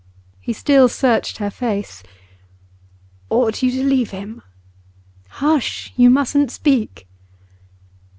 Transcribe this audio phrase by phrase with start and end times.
[0.39, 2.01] He still searched her face.
[3.29, 4.41] 'Ought you to leave him?'
[5.27, 5.93] 'Hush!
[5.95, 7.07] You mustn't speak.